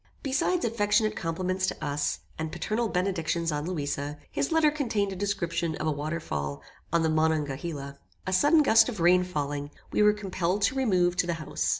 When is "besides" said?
0.23-0.65